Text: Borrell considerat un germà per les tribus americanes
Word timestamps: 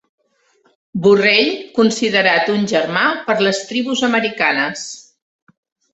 Borrell 1.03 1.51
considerat 1.75 2.49
un 2.55 2.65
germà 2.73 3.03
per 3.29 3.37
les 3.49 3.63
tribus 3.73 4.03
americanes 4.11 4.87